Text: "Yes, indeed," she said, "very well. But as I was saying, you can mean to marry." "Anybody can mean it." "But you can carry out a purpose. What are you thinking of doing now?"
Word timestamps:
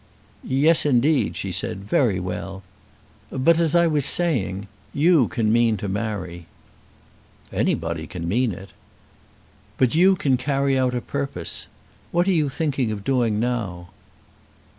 "Yes, 0.43 0.83
indeed," 0.83 1.37
she 1.37 1.51
said, 1.51 1.83
"very 1.83 2.19
well. 2.19 2.63
But 3.29 3.59
as 3.59 3.75
I 3.75 3.85
was 3.85 4.03
saying, 4.03 4.67
you 4.95 5.27
can 5.27 5.53
mean 5.53 5.77
to 5.77 5.87
marry." 5.87 6.47
"Anybody 7.53 8.07
can 8.07 8.27
mean 8.27 8.51
it." 8.51 8.69
"But 9.77 9.93
you 9.93 10.15
can 10.15 10.37
carry 10.37 10.75
out 10.75 10.95
a 10.95 11.01
purpose. 11.01 11.67
What 12.11 12.27
are 12.27 12.33
you 12.33 12.49
thinking 12.49 12.91
of 12.91 13.03
doing 13.03 13.39
now?" 13.39 13.89